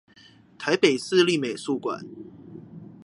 [0.57, 2.03] 臺北市立美術館